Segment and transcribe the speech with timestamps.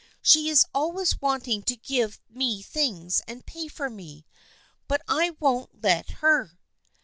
[0.23, 4.25] She is always wanting to give me things and pay for me,
[4.87, 6.57] but I won't let her."